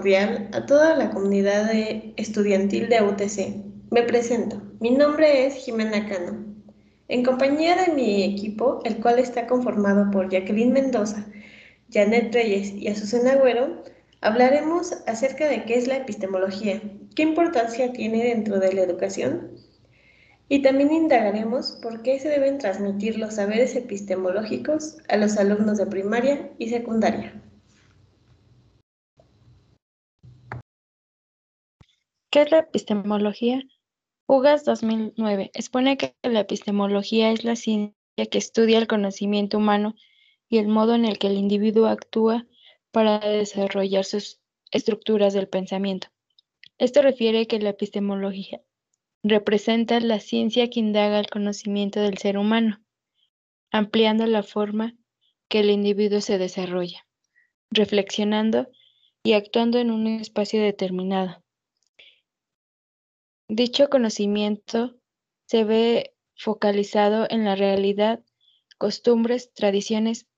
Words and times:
a 0.00 0.64
toda 0.64 0.96
la 0.96 1.10
comunidad 1.10 1.70
estudiantil 2.16 2.88
de 2.88 3.02
UTC. 3.02 3.90
Me 3.90 4.02
presento. 4.02 4.62
Mi 4.80 4.90
nombre 4.90 5.44
es 5.44 5.56
Jimena 5.56 6.08
Cano. 6.08 6.42
En 7.08 7.22
compañía 7.22 7.76
de 7.76 7.92
mi 7.92 8.24
equipo, 8.24 8.80
el 8.84 8.96
cual 8.96 9.18
está 9.18 9.46
conformado 9.46 10.10
por 10.10 10.30
Jacqueline 10.30 10.72
Mendoza, 10.72 11.26
Janet 11.92 12.32
Reyes 12.32 12.72
y 12.72 12.88
Azucena 12.88 13.32
Agüero, 13.32 13.82
hablaremos 14.22 14.92
acerca 15.06 15.46
de 15.46 15.64
qué 15.64 15.74
es 15.74 15.86
la 15.86 15.98
epistemología, 15.98 16.80
qué 17.14 17.22
importancia 17.22 17.92
tiene 17.92 18.24
dentro 18.24 18.58
de 18.58 18.72
la 18.72 18.80
educación 18.80 19.50
y 20.48 20.62
también 20.62 20.92
indagaremos 20.92 21.78
por 21.82 22.00
qué 22.00 22.18
se 22.18 22.30
deben 22.30 22.56
transmitir 22.56 23.18
los 23.18 23.34
saberes 23.34 23.76
epistemológicos 23.76 24.96
a 25.10 25.18
los 25.18 25.36
alumnos 25.36 25.76
de 25.76 25.84
primaria 25.84 26.48
y 26.58 26.70
secundaria. 26.70 27.34
¿Qué 32.30 32.42
es 32.42 32.52
la 32.52 32.60
epistemología? 32.60 33.60
UGAS 34.28 34.64
2009 34.64 35.50
expone 35.52 35.96
que 35.96 36.14
la 36.22 36.38
epistemología 36.38 37.32
es 37.32 37.42
la 37.42 37.56
ciencia 37.56 37.96
que 38.30 38.38
estudia 38.38 38.78
el 38.78 38.86
conocimiento 38.86 39.58
humano 39.58 39.96
y 40.48 40.58
el 40.58 40.68
modo 40.68 40.94
en 40.94 41.06
el 41.06 41.18
que 41.18 41.26
el 41.26 41.36
individuo 41.36 41.86
actúa 41.88 42.46
para 42.92 43.18
desarrollar 43.18 44.04
sus 44.04 44.38
estructuras 44.70 45.34
del 45.34 45.48
pensamiento. 45.48 46.06
Esto 46.78 47.02
refiere 47.02 47.48
que 47.48 47.58
la 47.58 47.70
epistemología 47.70 48.62
representa 49.24 49.98
la 49.98 50.20
ciencia 50.20 50.70
que 50.70 50.78
indaga 50.78 51.18
el 51.18 51.30
conocimiento 51.30 51.98
del 51.98 52.18
ser 52.18 52.38
humano, 52.38 52.80
ampliando 53.72 54.24
la 54.26 54.44
forma 54.44 54.94
que 55.48 55.58
el 55.60 55.70
individuo 55.70 56.20
se 56.20 56.38
desarrolla, 56.38 57.04
reflexionando 57.72 58.68
y 59.24 59.32
actuando 59.32 59.80
en 59.80 59.90
un 59.90 60.06
espacio 60.06 60.62
determinado 60.62 61.39
Dicho 63.52 63.90
conocimiento 63.90 64.94
se 65.48 65.64
ve 65.64 66.14
focalizado 66.36 67.26
en 67.28 67.44
la 67.44 67.56
realidad, 67.56 68.22
costumbres, 68.78 69.52
tradiciones 69.52 70.28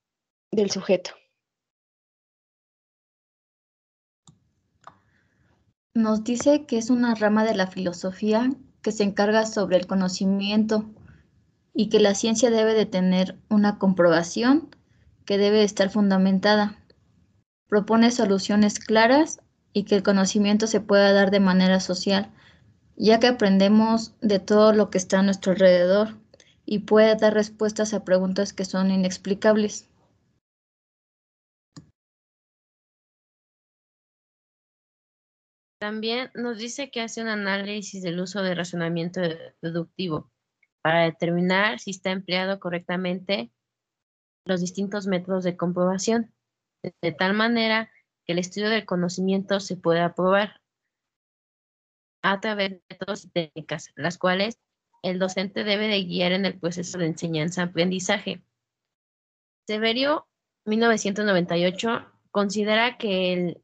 del 0.51 0.71
sujeto. 0.71 1.11
Nos 5.93 6.25
dice 6.25 6.65
que 6.65 6.79
es 6.79 6.89
una 6.89 7.15
rama 7.15 7.45
de 7.45 7.55
la 7.55 7.67
filosofía 7.67 8.51
que 8.81 8.93
se 8.93 9.03
encarga 9.03 9.45
sobre 9.45 9.77
el 9.77 9.87
conocimiento 9.87 10.91
y 11.75 11.91
que 11.91 12.01
la 12.01 12.15
ciencia 12.15 12.51
debe 12.51 12.73
de 12.73 12.87
tener 12.87 13.39
una 13.51 13.79
comprobación 13.79 14.75
que 15.27 15.37
debe 15.37 15.65
estar 15.65 15.91
fundamentada. 15.91 16.83
Propone 17.69 18.11
soluciones 18.11 18.79
claras 18.79 19.43
y 19.75 19.83
que 19.83 19.97
el 19.97 20.03
conocimiento 20.03 20.67
se 20.67 20.81
pueda 20.81 21.13
dar 21.13 21.31
de 21.31 21.41
manera 21.41 21.79
social 21.79 22.33
ya 23.03 23.19
que 23.19 23.27
aprendemos 23.27 24.15
de 24.21 24.39
todo 24.39 24.73
lo 24.73 24.89
que 24.89 24.97
está 24.97 25.19
a 25.19 25.23
nuestro 25.25 25.53
alrededor 25.53 26.21
y 26.65 26.81
puede 26.81 27.17
dar 27.17 27.35
respuestas 27.35 27.95
a 27.95 28.05
preguntas 28.05 28.53
que 28.53 28.65
son 28.65 28.93
inexplicables. 28.93 29.91
También 35.81 36.31
nos 36.35 36.59
dice 36.59 36.93
que 36.93 37.01
hace 37.01 37.21
un 37.21 37.27
análisis 37.27 38.05
del 38.05 38.21
uso 38.21 38.41
del 38.41 38.57
razonamiento 38.57 39.21
deductivo 39.61 40.31
para 40.81 41.03
determinar 41.03 41.81
si 41.81 41.91
está 41.91 42.13
empleado 42.13 42.61
correctamente 42.61 43.51
los 44.47 44.61
distintos 44.61 45.09
métodos 45.09 45.43
de 45.43 45.57
comprobación, 45.57 46.33
de 46.85 47.11
tal 47.11 47.35
manera 47.35 47.91
que 48.25 48.35
el 48.35 48.39
estudio 48.39 48.71
del 48.71 48.87
conocimiento 48.87 49.59
se 49.59 49.77
pueda 49.77 50.15
probar 50.15 50.62
a 52.23 52.41
través 52.41 52.71
de 52.71 52.83
métodos 52.89 53.25
y 53.25 53.29
técnicas, 53.29 53.91
las 53.97 54.19
cuales 54.19 54.59
el 55.03 55.19
docente 55.19 55.65
debe 55.65 55.89
de 55.89 56.05
guiar 56.05 56.33
en 56.33 56.47
el 56.47 56.59
proceso 56.59 56.99
de 56.99 57.07
enseñanza-aprendizaje. 57.07 58.43
Severio, 59.67 60.27
1998, 60.65 62.07
considera 62.31 62.97
que 62.97 63.61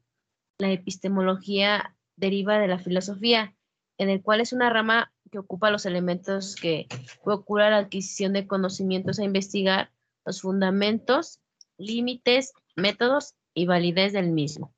la 0.57 0.71
epistemología 0.71 1.95
deriva 2.17 2.59
de 2.59 2.67
la 2.67 2.79
filosofía, 2.79 3.55
en 3.97 4.09
el 4.09 4.21
cual 4.21 4.41
es 4.41 4.51
una 4.51 4.69
rama 4.69 5.13
que 5.31 5.39
ocupa 5.39 5.71
los 5.71 5.85
elementos 5.85 6.55
que 6.55 6.87
procura 7.23 7.69
la 7.69 7.77
adquisición 7.77 8.33
de 8.33 8.47
conocimientos 8.47 9.19
a 9.19 9.23
investigar 9.23 9.91
los 10.25 10.41
fundamentos, 10.41 11.39
límites, 11.77 12.53
métodos 12.75 13.35
y 13.53 13.65
validez 13.65 14.13
del 14.13 14.31
mismo. 14.31 14.73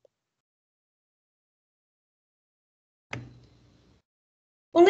Un 4.74 4.88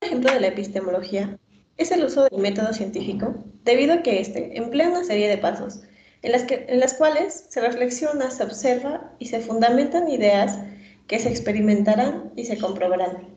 ejemplo 0.00 0.32
de 0.32 0.40
la 0.40 0.46
epistemología 0.46 1.38
es 1.76 1.90
el 1.90 2.04
uso 2.04 2.24
del 2.24 2.40
método 2.40 2.72
científico, 2.72 3.34
debido 3.64 3.94
a 3.94 4.02
que 4.02 4.20
éste 4.20 4.56
emplea 4.56 4.88
una 4.88 5.02
serie 5.02 5.28
de 5.28 5.38
pasos 5.38 5.82
en 6.22 6.32
las, 6.32 6.44
en 6.48 6.78
las 6.78 6.94
cuales 6.94 7.46
se 7.50 7.60
reflexiona, 7.60 8.30
se 8.30 8.44
observa 8.44 9.12
y 9.18 9.26
se 9.26 9.40
fundamentan 9.40 10.08
ideas 10.08 10.58
que 11.08 11.18
se 11.18 11.30
experimentarán 11.30 12.32
y 12.36 12.44
se 12.44 12.56
comprobarán. 12.58 13.34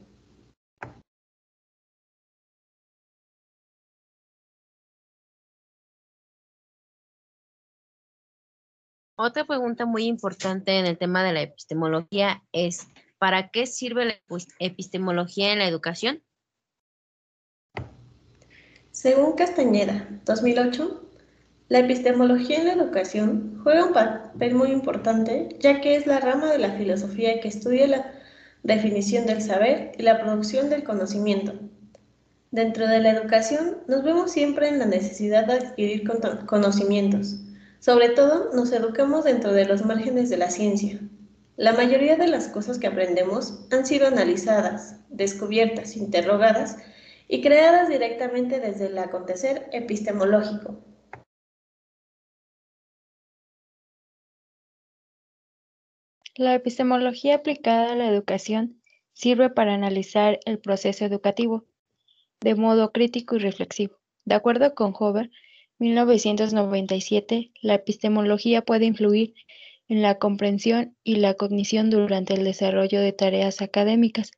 Otra 9.20 9.46
pregunta 9.46 9.88
muy 9.88 10.04
importante 10.06 10.78
en 10.78 10.86
el 10.86 10.96
tema 11.00 11.24
de 11.24 11.34
la 11.34 11.42
epistemología 11.42 12.44
es, 12.52 12.88
¿Para 13.20 13.50
qué 13.50 13.66
sirve 13.66 14.06
la 14.06 14.16
epistemología 14.60 15.52
en 15.52 15.60
la 15.60 15.68
educación? 15.68 16.24
Según 18.92 19.34
Castañeda, 19.34 20.08
2008, 20.26 21.04
la 21.70 21.80
epistemología 21.80 22.60
en 22.60 22.68
la 22.68 22.74
educación 22.74 23.60
juega 23.64 23.86
un 23.86 23.94
papel 23.94 24.54
muy 24.54 24.70
importante, 24.70 25.50
ya 25.60 25.82
que 25.82 25.96
es 25.96 26.06
la 26.06 26.20
rama 26.20 26.52
de 26.52 26.60
la 26.60 26.74
filosofía 26.74 27.40
que 27.40 27.48
estudia 27.48 27.88
la 27.88 28.12
definición 28.62 29.26
del 29.26 29.42
saber 29.42 29.94
y 29.98 30.04
la 30.04 30.20
producción 30.20 30.70
del 30.70 30.84
conocimiento. 30.84 31.54
Dentro 32.52 32.88
de 32.88 33.00
la 33.00 33.10
educación 33.10 33.78
nos 33.88 34.04
vemos 34.04 34.32
siempre 34.32 34.70
en 34.70 34.80
la 34.80 34.86
necesidad 34.86 35.48
de 35.48 35.54
adquirir 35.54 36.08
conocimientos. 36.46 37.40
Sobre 37.80 38.10
todo, 38.10 38.52
nos 38.54 38.72
educamos 38.72 39.26
dentro 39.26 39.54
de 39.54 39.66
los 39.66 39.84
márgenes 39.86 40.30
de 40.30 40.38
la 40.38 40.50
ciencia, 40.50 41.00
la 41.58 41.74
mayoría 41.74 42.16
de 42.18 42.28
las 42.28 42.48
cosas 42.50 42.78
que 42.78 42.86
aprendemos 42.86 43.68
han 43.72 43.86
sido 43.86 44.08
analizadas, 44.08 45.02
descubiertas, 45.10 45.98
interrogadas 45.98 46.78
y 47.28 47.42
creadas 47.42 47.90
directamente 47.90 48.60
desde 48.60 48.86
el 48.88 48.98
acontecer 49.00 49.68
epistemológico. 49.74 50.78
La 56.36 56.54
epistemología 56.54 57.36
aplicada 57.36 57.94
a 57.94 57.96
la 57.96 58.08
educación 58.08 58.80
sirve 59.14 59.50
para 59.50 59.74
analizar 59.74 60.40
el 60.46 60.60
proceso 60.60 61.06
educativo 61.06 61.66
de 62.40 62.54
modo 62.54 62.92
crítico 62.92 63.36
y 63.36 63.40
reflexivo. 63.40 63.98
De 64.26 64.36
acuerdo 64.36 64.76
con 64.76 64.94
Hover, 64.98 65.32
1997, 65.80 67.52
la 67.64 67.74
epistemología 67.74 68.62
puede 68.62 68.86
influir 68.86 69.34
en 69.88 70.02
la 70.02 70.18
comprensión 70.18 70.96
y 71.04 71.16
la 71.18 71.36
cognición 71.36 71.90
durante 71.90 72.34
el 72.34 72.44
desarrollo 72.44 73.00
de 73.00 73.14
tareas 73.14 73.62
académicas, 73.62 74.32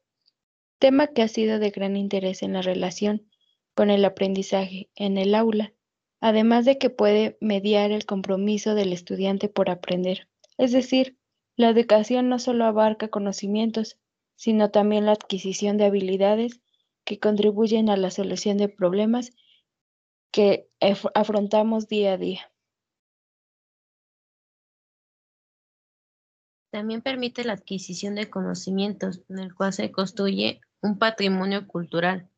tema 0.80 1.08
que 1.08 1.22
ha 1.22 1.28
sido 1.28 1.60
de 1.60 1.72
gran 1.72 1.96
interés 1.96 2.44
en 2.44 2.54
la 2.54 2.62
relación 2.62 3.30
con 3.76 3.90
el 3.90 4.06
aprendizaje 4.06 4.90
en 4.96 5.18
el 5.18 5.36
aula, 5.36 5.74
además 6.22 6.66
de 6.66 6.78
que 6.78 6.90
puede 6.90 7.38
mediar 7.40 7.92
el 7.92 8.06
compromiso 8.06 8.76
del 8.76 8.94
estudiante 8.94 9.50
por 9.50 9.70
aprender. 9.70 10.28
Es 10.58 10.72
decir, 10.72 11.18
la 11.56 11.70
educación 11.70 12.30
no 12.30 12.40
solo 12.40 12.66
abarca 12.66 13.10
conocimientos, 13.10 13.98
sino 14.36 14.72
también 14.72 15.06
la 15.06 15.14
adquisición 15.14 15.78
de 15.78 15.86
habilidades 15.86 16.62
que 17.04 17.20
contribuyen 17.20 17.90
a 17.90 17.98
la 17.98 18.12
solución 18.12 18.58
de 18.58 18.70
problemas 18.70 19.32
que 20.32 20.70
afrontamos 21.14 21.88
día 21.88 22.14
a 22.14 22.18
día. 22.18 22.52
También 26.72 27.02
permite 27.02 27.44
la 27.44 27.54
adquisición 27.54 28.16
de 28.16 28.30
conocimientos, 28.30 29.24
en 29.30 29.40
el 29.40 29.56
cual 29.56 29.74
se 29.74 29.92
construye 29.92 30.62
un 30.82 31.00
patrimonio 31.00 31.68
cultural, 31.68 32.30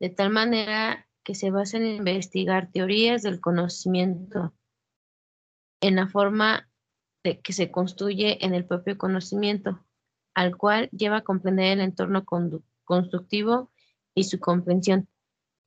de 0.00 0.08
tal 0.08 0.30
manera 0.30 1.06
que 1.22 1.34
se 1.34 1.50
basa 1.50 1.76
en 1.76 1.86
investigar 1.86 2.70
teorías 2.72 3.22
del 3.22 3.40
conocimiento, 3.40 4.54
en 5.82 5.96
la 5.96 6.08
forma 6.08 6.70
de 7.22 7.40
que 7.40 7.52
se 7.52 7.70
construye 7.70 8.44
en 8.44 8.54
el 8.54 8.64
propio 8.64 8.96
conocimiento, 8.96 9.84
al 10.34 10.56
cual 10.56 10.88
lleva 10.90 11.18
a 11.18 11.24
comprender 11.24 11.72
el 11.72 11.80
entorno 11.80 12.24
constructivo 12.84 13.70
y 14.14 14.24
su 14.24 14.40
comprensión. 14.40 15.06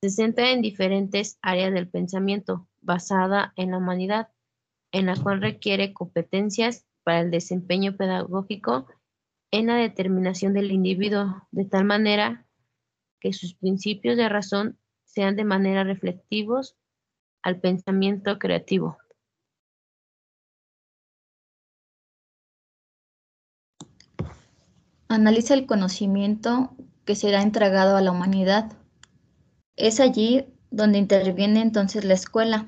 Se 0.01 0.09
centra 0.09 0.51
en 0.51 0.61
diferentes 0.61 1.37
áreas 1.41 1.71
del 1.73 1.87
pensamiento 1.87 2.67
basada 2.81 3.53
en 3.55 3.71
la 3.71 3.77
humanidad, 3.77 4.29
en 4.91 5.05
la 5.05 5.15
cual 5.15 5.41
requiere 5.41 5.93
competencias 5.93 6.85
para 7.03 7.21
el 7.21 7.31
desempeño 7.31 7.95
pedagógico 7.95 8.87
en 9.51 9.67
la 9.67 9.75
determinación 9.75 10.53
del 10.53 10.71
individuo, 10.71 11.47
de 11.51 11.65
tal 11.65 11.85
manera 11.85 12.47
que 13.19 13.33
sus 13.33 13.53
principios 13.53 14.17
de 14.17 14.27
razón 14.27 14.79
sean 15.05 15.35
de 15.35 15.43
manera 15.43 15.83
reflectivos 15.83 16.75
al 17.43 17.59
pensamiento 17.59 18.39
creativo. 18.39 18.97
Analiza 25.07 25.53
el 25.53 25.67
conocimiento 25.67 26.75
que 27.05 27.15
será 27.15 27.43
entregado 27.43 27.95
a 27.95 28.01
la 28.01 28.11
humanidad. 28.11 28.73
Es 29.75 29.99
allí 29.99 30.47
donde 30.71 30.97
interviene 30.97 31.61
entonces 31.61 32.03
la 32.03 32.15
escuela, 32.15 32.67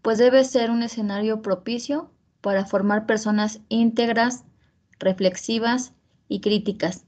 pues 0.00 0.16
debe 0.16 0.42
ser 0.44 0.70
un 0.70 0.82
escenario 0.82 1.42
propicio 1.42 2.15
para 2.40 2.64
formar 2.64 3.06
personas 3.06 3.60
íntegras, 3.68 4.44
reflexivas 4.98 5.92
y 6.28 6.40
críticas. 6.40 7.04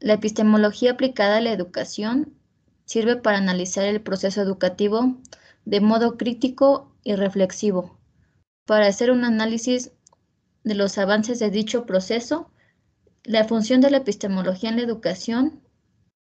La 0.00 0.14
epistemología 0.14 0.92
aplicada 0.92 1.38
a 1.38 1.40
la 1.40 1.52
educación 1.52 2.34
sirve 2.84 3.16
para 3.16 3.38
analizar 3.38 3.84
el 3.84 4.00
proceso 4.00 4.40
educativo 4.42 5.16
de 5.64 5.80
modo 5.80 6.16
crítico 6.16 6.92
y 7.04 7.14
reflexivo, 7.14 7.98
para 8.66 8.86
hacer 8.86 9.10
un 9.10 9.24
análisis 9.24 9.92
de 10.64 10.74
los 10.74 10.98
avances 10.98 11.38
de 11.38 11.50
dicho 11.50 11.86
proceso 11.86 12.50
la 13.24 13.44
función 13.44 13.80
de 13.80 13.90
la 13.90 13.98
epistemología 13.98 14.70
en 14.70 14.76
la 14.76 14.82
educación 14.82 15.60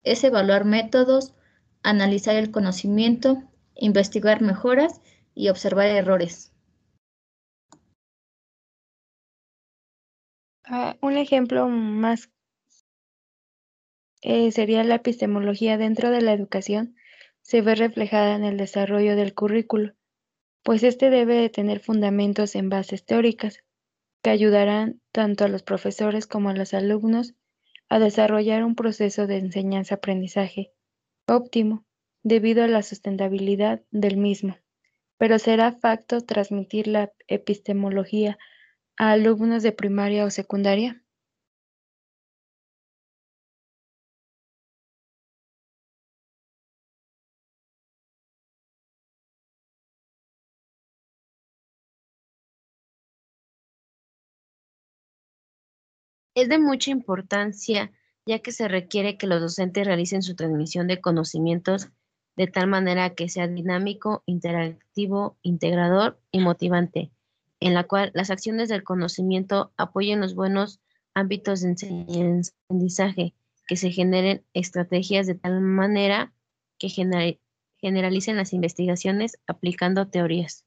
es 0.03 0.23
evaluar 0.23 0.65
métodos, 0.65 1.33
analizar 1.81 2.35
el 2.35 2.51
conocimiento, 2.51 3.41
investigar 3.75 4.41
mejoras 4.41 5.01
y 5.33 5.47
observar 5.47 5.87
errores. 5.87 6.51
Ah, 10.71 10.95
un 11.01 11.17
ejemplo 11.17 11.67
más 11.67 12.29
eh, 14.21 14.51
sería 14.51 14.83
la 14.83 14.95
epistemología 14.95 15.79
dentro 15.79 16.11
de 16.11 16.21
la 16.21 16.31
educación 16.31 16.95
se 17.41 17.61
ve 17.61 17.73
reflejada 17.73 18.35
en 18.35 18.43
el 18.43 18.57
desarrollo 18.57 19.15
del 19.15 19.33
currículo, 19.33 19.93
pues 20.61 20.83
este 20.83 21.09
debe 21.09 21.33
de 21.37 21.49
tener 21.49 21.79
fundamentos 21.79 22.53
en 22.53 22.69
bases 22.69 23.03
teóricas, 23.03 23.63
que 24.21 24.29
ayudarán 24.29 25.01
tanto 25.11 25.43
a 25.43 25.47
los 25.47 25.63
profesores 25.63 26.27
como 26.27 26.49
a 26.49 26.53
los 26.53 26.75
alumnos 26.75 27.33
a 27.89 27.97
desarrollar 27.97 28.63
un 28.63 28.75
proceso 28.75 29.25
de 29.25 29.37
enseñanza-aprendizaje 29.37 30.71
óptimo 31.27 31.83
debido 32.21 32.63
a 32.63 32.67
la 32.67 32.83
sustentabilidad 32.83 33.81
del 33.89 34.17
mismo, 34.17 34.55
pero 35.17 35.39
será 35.39 35.71
facto 35.71 36.21
transmitir 36.21 36.85
la 36.85 37.11
epistemología 37.27 38.37
a 38.99 39.11
alumnos 39.13 39.63
de 39.63 39.71
primaria 39.71 40.25
o 40.25 40.29
secundaria. 40.29 41.01
Es 56.33 56.49
de 56.49 56.57
mucha 56.57 56.89
importancia 56.89 57.91
ya 58.25 58.39
que 58.39 58.51
se 58.51 58.67
requiere 58.67 59.15
que 59.15 59.27
los 59.27 59.41
docentes 59.41 59.85
realicen 59.85 60.23
su 60.23 60.35
transmisión 60.35 60.87
de 60.87 61.01
conocimientos 61.01 61.89
de 62.35 62.47
tal 62.47 62.65
manera 62.65 63.13
que 63.13 63.29
sea 63.29 63.47
dinámico, 63.47 64.23
interactivo, 64.25 65.37
integrador 65.43 66.19
y 66.31 66.39
motivante, 66.39 67.11
en 67.59 67.73
la 67.73 67.83
cual 67.83 68.11
las 68.13 68.29
acciones 68.29 68.69
del 68.69 68.83
conocimiento 68.83 69.71
apoyen 69.77 70.21
los 70.21 70.35
buenos 70.35 70.79
ámbitos 71.13 71.61
de 71.61 71.69
enseñanza 71.69 72.53
aprendizaje, 72.65 73.33
que 73.67 73.75
se 73.75 73.91
generen 73.91 74.45
estrategias 74.53 75.27
de 75.27 75.35
tal 75.35 75.61
manera 75.61 76.33
que 76.77 76.89
generalicen 76.89 78.37
las 78.37 78.53
investigaciones 78.53 79.37
aplicando 79.47 80.07
teorías. 80.07 80.65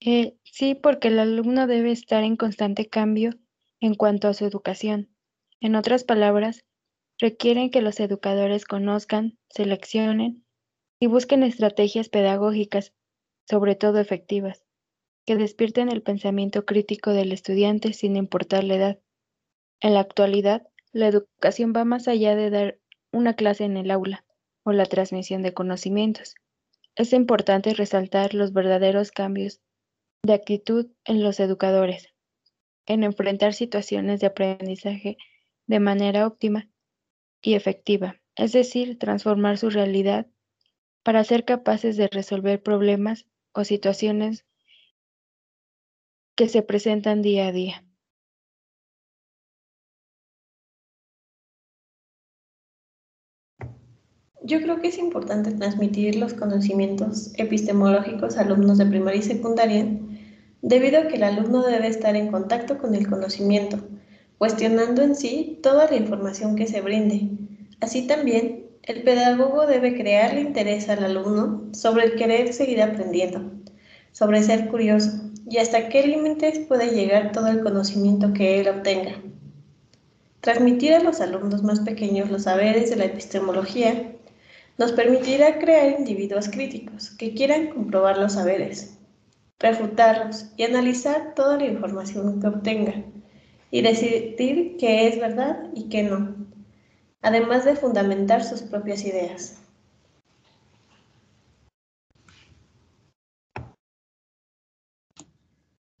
Eh, 0.00 0.36
sí, 0.42 0.74
porque 0.74 1.08
el 1.08 1.20
alumno 1.20 1.68
debe 1.68 1.92
estar 1.92 2.24
en 2.24 2.36
constante 2.36 2.88
cambio 2.88 3.38
en 3.80 3.94
cuanto 3.94 4.26
a 4.26 4.34
su 4.34 4.44
educación. 4.44 5.08
En 5.60 5.76
otras 5.76 6.02
palabras, 6.02 6.64
requieren 7.18 7.70
que 7.70 7.82
los 7.82 8.00
educadores 8.00 8.64
conozcan, 8.64 9.38
seleccionen 9.48 10.41
y 11.02 11.08
busquen 11.08 11.42
estrategias 11.42 12.08
pedagógicas, 12.08 12.92
sobre 13.50 13.74
todo 13.74 13.98
efectivas, 13.98 14.62
que 15.26 15.34
despierten 15.34 15.88
el 15.88 16.00
pensamiento 16.00 16.64
crítico 16.64 17.10
del 17.10 17.32
estudiante 17.32 17.92
sin 17.92 18.14
importar 18.14 18.62
la 18.62 18.76
edad. 18.76 19.00
En 19.80 19.94
la 19.94 19.98
actualidad, 19.98 20.68
la 20.92 21.08
educación 21.08 21.72
va 21.76 21.84
más 21.84 22.06
allá 22.06 22.36
de 22.36 22.50
dar 22.50 22.78
una 23.10 23.34
clase 23.34 23.64
en 23.64 23.76
el 23.76 23.90
aula 23.90 24.24
o 24.62 24.70
la 24.70 24.86
transmisión 24.86 25.42
de 25.42 25.52
conocimientos. 25.52 26.36
Es 26.94 27.12
importante 27.12 27.74
resaltar 27.74 28.32
los 28.32 28.52
verdaderos 28.52 29.10
cambios 29.10 29.60
de 30.22 30.34
actitud 30.34 30.86
en 31.04 31.24
los 31.24 31.40
educadores, 31.40 32.14
en 32.86 33.02
enfrentar 33.02 33.54
situaciones 33.54 34.20
de 34.20 34.28
aprendizaje 34.28 35.16
de 35.66 35.80
manera 35.80 36.28
óptima 36.28 36.70
y 37.42 37.54
efectiva, 37.54 38.20
es 38.36 38.52
decir, 38.52 39.00
transformar 39.00 39.58
su 39.58 39.68
realidad 39.68 40.28
para 41.02 41.24
ser 41.24 41.44
capaces 41.44 41.96
de 41.96 42.08
resolver 42.08 42.62
problemas 42.62 43.26
o 43.52 43.64
situaciones 43.64 44.44
que 46.34 46.48
se 46.48 46.62
presentan 46.62 47.22
día 47.22 47.48
a 47.48 47.52
día. 47.52 47.84
Yo 54.44 54.60
creo 54.60 54.80
que 54.80 54.88
es 54.88 54.98
importante 54.98 55.52
transmitir 55.52 56.16
los 56.16 56.34
conocimientos 56.34 57.32
epistemológicos 57.36 58.36
a 58.36 58.40
alumnos 58.40 58.78
de 58.78 58.86
primaria 58.86 59.20
y 59.20 59.22
secundaria 59.22 59.86
debido 60.62 61.00
a 61.00 61.06
que 61.06 61.14
el 61.14 61.22
alumno 61.22 61.62
debe 61.62 61.86
estar 61.86 62.16
en 62.16 62.30
contacto 62.32 62.78
con 62.78 62.94
el 62.96 63.08
conocimiento, 63.08 63.78
cuestionando 64.38 65.02
en 65.02 65.14
sí 65.14 65.60
toda 65.62 65.88
la 65.88 65.96
información 65.96 66.56
que 66.56 66.66
se 66.66 66.80
brinde. 66.80 67.28
Así 67.80 68.08
también, 68.08 68.61
el 68.82 69.02
pedagogo 69.02 69.66
debe 69.66 69.94
crearle 69.94 70.40
interés 70.40 70.88
al 70.88 71.04
alumno 71.04 71.68
sobre 71.72 72.04
el 72.04 72.16
querer 72.16 72.52
seguir 72.52 72.82
aprendiendo, 72.82 73.52
sobre 74.10 74.42
ser 74.42 74.68
curioso 74.68 75.20
y 75.48 75.58
hasta 75.58 75.88
qué 75.88 76.06
límites 76.06 76.58
puede 76.60 76.90
llegar 76.90 77.30
todo 77.30 77.46
el 77.46 77.62
conocimiento 77.62 78.32
que 78.32 78.60
él 78.60 78.68
obtenga. 78.68 79.22
Transmitir 80.40 80.94
a 80.94 81.02
los 81.02 81.20
alumnos 81.20 81.62
más 81.62 81.80
pequeños 81.80 82.28
los 82.28 82.42
saberes 82.42 82.90
de 82.90 82.96
la 82.96 83.04
epistemología 83.04 84.12
nos 84.78 84.90
permitirá 84.90 85.60
crear 85.60 86.00
individuos 86.00 86.48
críticos 86.48 87.10
que 87.10 87.34
quieran 87.34 87.68
comprobar 87.68 88.18
los 88.18 88.32
saberes, 88.32 88.98
refutarlos 89.60 90.46
y 90.56 90.64
analizar 90.64 91.34
toda 91.36 91.56
la 91.58 91.66
información 91.66 92.40
que 92.40 92.48
obtenga 92.48 93.04
y 93.70 93.82
decidir 93.82 94.76
qué 94.78 95.06
es 95.06 95.20
verdad 95.20 95.70
y 95.74 95.88
qué 95.88 96.02
no, 96.02 96.41
además 97.22 97.64
de 97.64 97.76
fundamentar 97.76 98.44
sus 98.44 98.62
propias 98.62 99.04
ideas. 99.04 99.58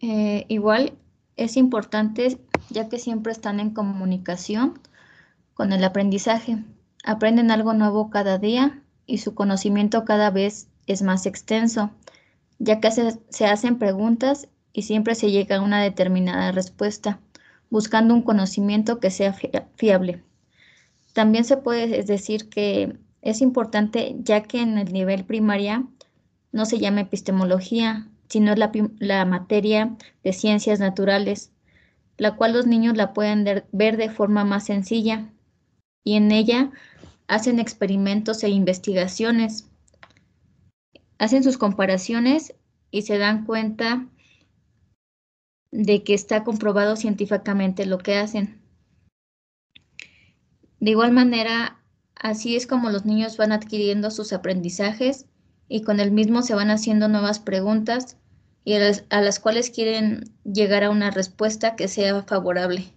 Eh, 0.00 0.44
igual 0.48 0.98
es 1.36 1.56
importante 1.56 2.38
ya 2.70 2.88
que 2.88 2.98
siempre 2.98 3.32
están 3.32 3.60
en 3.60 3.70
comunicación 3.70 4.80
con 5.54 5.72
el 5.72 5.84
aprendizaje. 5.84 6.64
Aprenden 7.04 7.50
algo 7.50 7.72
nuevo 7.72 8.10
cada 8.10 8.38
día 8.38 8.82
y 9.06 9.18
su 9.18 9.34
conocimiento 9.34 10.04
cada 10.04 10.30
vez 10.30 10.68
es 10.86 11.02
más 11.02 11.26
extenso 11.26 11.92
ya 12.62 12.80
que 12.80 12.90
se, 12.92 13.46
hacen 13.46 13.78
preguntas 13.78 14.48
y 14.72 14.82
siempre 14.82 15.16
se 15.16 15.32
llega 15.32 15.56
a 15.56 15.60
una 15.60 15.82
determinada 15.82 16.52
respuesta, 16.52 17.18
buscando 17.70 18.14
un 18.14 18.22
conocimiento 18.22 19.00
que 19.00 19.10
sea 19.10 19.34
fiable. 19.74 20.22
También 21.12 21.44
se 21.44 21.56
puede 21.56 22.02
decir 22.02 22.48
que 22.48 22.96
es 23.20 23.40
importante 23.40 24.16
ya 24.20 24.42
que 24.42 24.60
en 24.60 24.78
el 24.78 24.92
nivel 24.92 25.24
primaria 25.24 25.86
no 26.52 26.66
se 26.66 26.78
llama 26.78 27.02
epistemología, 27.02 28.08
sino 28.28 28.54
la, 28.54 28.72
la 28.98 29.24
materia 29.24 29.96
de 30.24 30.32
ciencias 30.32 30.80
naturales, 30.80 31.52
la 32.16 32.36
cual 32.36 32.52
los 32.52 32.66
niños 32.66 32.96
la 32.96 33.12
pueden 33.12 33.64
ver 33.72 33.96
de 33.96 34.10
forma 34.10 34.44
más 34.44 34.66
sencilla 34.66 35.30
y 36.04 36.14
en 36.14 36.32
ella 36.32 36.70
hacen 37.28 37.58
experimentos 37.58 38.42
e 38.42 38.48
investigaciones 38.48 39.68
hacen 41.22 41.44
sus 41.44 41.56
comparaciones 41.56 42.54
y 42.90 43.02
se 43.02 43.16
dan 43.16 43.44
cuenta 43.44 44.08
de 45.70 46.02
que 46.02 46.14
está 46.14 46.42
comprobado 46.42 46.96
científicamente 46.96 47.86
lo 47.86 47.98
que 47.98 48.16
hacen. 48.16 48.61
De 50.82 50.90
igual 50.90 51.12
manera, 51.12 51.80
así 52.16 52.56
es 52.56 52.66
como 52.66 52.90
los 52.90 53.04
niños 53.04 53.36
van 53.36 53.52
adquiriendo 53.52 54.10
sus 54.10 54.32
aprendizajes 54.32 55.26
y 55.68 55.82
con 55.82 56.00
el 56.00 56.10
mismo 56.10 56.42
se 56.42 56.56
van 56.56 56.70
haciendo 56.70 57.06
nuevas 57.06 57.38
preguntas 57.38 58.16
y 58.64 58.74
a 58.74 59.20
las, 59.20 59.38
cuales 59.38 59.70
quieren 59.70 60.24
llegar 60.42 60.82
a 60.82 60.90
una 60.90 61.12
respuesta 61.12 61.76
que 61.76 61.86
sea 61.86 62.20
favorable. 62.24 62.92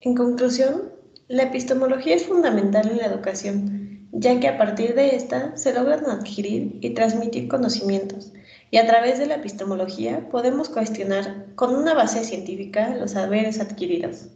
En 0.00 0.16
conclusión, 0.16 0.90
la 1.28 1.44
epistemología 1.44 2.16
es 2.16 2.26
fundamental 2.26 2.88
en 2.88 2.96
la 2.96 3.06
educación, 3.06 4.08
ya 4.10 4.40
que 4.40 4.48
a 4.48 4.58
partir 4.58 4.96
de 4.96 5.14
esta 5.14 5.56
se 5.56 5.72
logran 5.72 6.10
adquirir 6.10 6.80
y 6.80 6.90
transmitir 6.90 7.46
conocimientos, 7.46 8.32
y 8.70 8.78
a 8.78 8.86
través 8.86 9.18
de 9.18 9.26
la 9.26 9.36
epistemología 9.36 10.28
podemos 10.28 10.68
cuestionar 10.68 11.54
con 11.54 11.74
una 11.74 11.94
base 11.94 12.24
científica 12.24 12.94
los 12.96 13.12
saberes 13.12 13.60
adquiridos. 13.60 14.28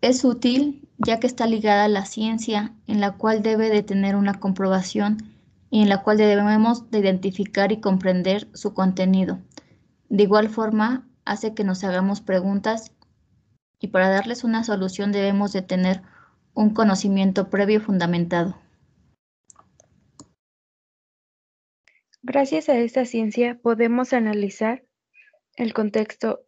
Es 0.00 0.24
útil 0.24 0.84
ya 0.98 1.18
que 1.20 1.26
está 1.26 1.46
ligada 1.46 1.84
a 1.84 1.88
la 1.88 2.04
ciencia, 2.04 2.74
en 2.86 3.00
la 3.00 3.12
cual 3.12 3.42
debe 3.42 3.70
de 3.70 3.82
tener 3.82 4.16
una 4.16 4.34
comprobación 4.34 5.18
y 5.70 5.82
en 5.82 5.88
la 5.88 6.02
cual 6.02 6.18
debemos 6.18 6.90
de 6.90 6.98
identificar 6.98 7.72
y 7.72 7.80
comprender 7.80 8.48
su 8.54 8.74
contenido. 8.74 9.40
De 10.08 10.22
igual 10.22 10.48
forma, 10.48 11.08
hace 11.24 11.54
que 11.54 11.64
nos 11.64 11.82
hagamos 11.84 12.20
preguntas 12.20 12.92
y 13.80 13.88
para 13.88 14.08
darles 14.08 14.44
una 14.44 14.62
solución 14.62 15.10
debemos 15.10 15.52
de 15.52 15.62
tener 15.62 16.02
un 16.54 16.70
conocimiento 16.70 17.50
previo 17.50 17.80
fundamentado. 17.80 18.56
Gracias 22.34 22.68
a 22.68 22.76
esta 22.76 23.04
ciencia 23.04 23.60
podemos 23.62 24.12
analizar 24.12 24.84
el 25.54 25.72
contexto 25.72 26.44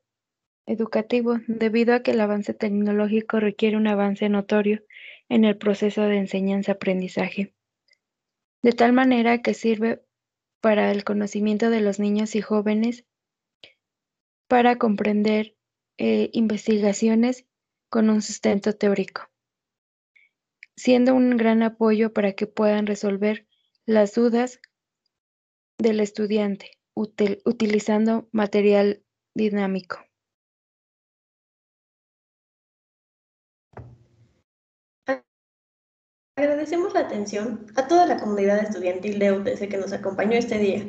educativo, 0.67 1.37
debido 1.47 1.95
a 1.95 2.01
que 2.03 2.11
el 2.11 2.21
avance 2.21 2.55
tecnológico 2.55 3.39
requiere 3.39 3.77
un 3.77 3.87
avance 3.87 4.29
notorio 4.29 4.83
en 5.29 5.45
el 5.45 5.57
proceso 5.57 6.03
de 6.03 6.17
enseñanza-aprendizaje, 6.17 7.55
de 8.63 8.73
tal 8.73 8.95
manera 8.95 9.43
que 9.43 9.55
sirve 9.55 10.03
para 10.61 10.91
el 10.91 11.05
conocimiento 11.05 11.71
de 11.71 11.81
los 11.81 12.01
niños 12.01 12.35
y 12.35 12.41
jóvenes 12.41 13.05
para 14.49 14.79
comprender 14.79 15.55
eh, 15.99 16.31
investigaciones 16.33 17.47
con 17.91 18.11
un 18.11 18.23
sustento 18.23 18.73
teórico, 18.73 19.31
siendo 20.75 21.15
un 21.15 21.37
gran 21.37 21.63
apoyo 21.63 22.13
para 22.13 22.33
que 22.33 22.49
puedan 22.49 22.89
resolver 22.89 23.47
las 23.85 24.17
dudas 24.17 24.61
del 25.79 26.01
estudiante 26.01 26.71
utilizando 26.95 28.29
material 28.33 29.03
dinámico. 29.35 29.99
Agradecemos 36.39 36.93
la 36.93 37.01
atención 37.01 37.67
a 37.77 37.89
toda 37.89 38.07
la 38.07 38.19
comunidad 38.19 38.59
estudiantil 38.59 39.19
de 39.19 39.33
UTC 39.33 39.69
que 39.71 39.79
nos 39.79 39.93
acompañó 39.93 40.37
este 40.37 40.59
día 40.59 40.87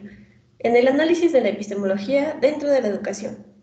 en 0.59 0.75
el 0.75 0.87
análisis 0.87 1.31
de 1.31 1.41
la 1.41 1.49
epistemología 1.49 2.37
dentro 2.41 2.69
de 2.69 2.81
la 2.81 2.87
educación. 2.87 3.56